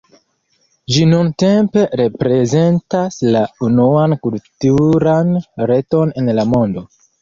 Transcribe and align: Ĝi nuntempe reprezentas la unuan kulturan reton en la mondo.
Ĝi 0.95 1.03
nuntempe 1.09 1.83
reprezentas 2.01 3.21
la 3.37 3.45
unuan 3.71 4.19
kulturan 4.27 5.35
reton 5.75 6.21
en 6.25 6.39
la 6.43 6.53
mondo. 6.55 6.89